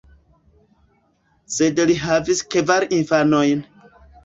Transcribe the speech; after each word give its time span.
Sed 1.57 1.83
li 1.91 1.99
havis 2.05 2.43
kvar 2.57 2.89
infanojn. 3.01 3.65